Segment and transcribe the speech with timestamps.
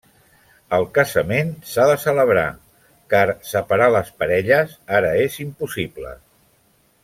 [0.77, 2.47] El casament s'ha de celebrar,
[3.15, 6.17] car separar les parelles ara és impossible.